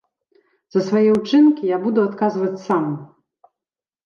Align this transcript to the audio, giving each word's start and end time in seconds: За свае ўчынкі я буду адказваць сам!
За 0.75 0.81
свае 0.87 1.03
ўчынкі 1.17 1.69
я 1.75 1.79
буду 1.85 1.99
адказваць 2.09 2.63
сам! 2.65 2.89